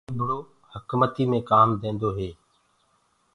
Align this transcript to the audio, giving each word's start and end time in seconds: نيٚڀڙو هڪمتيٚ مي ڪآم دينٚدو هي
نيٚڀڙو 0.07 0.39
هڪمتيٚ 0.75 1.29
مي 1.31 1.39
ڪآم 1.49 1.69
دينٚدو 1.81 2.09
هي 2.17 2.29